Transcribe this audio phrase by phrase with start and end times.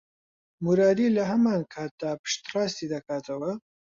[0.63, 3.51] مورادی لە هەمان کاتدا پشتڕاستی دەکاتەوە